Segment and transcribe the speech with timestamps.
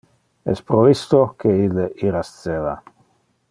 [0.53, 2.75] Es pro isto que ille irasceva.